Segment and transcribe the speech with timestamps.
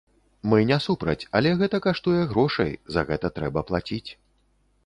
[0.51, 4.09] Мы не супраць, але гэта каштуе грошай, за гэта трэба плаціць.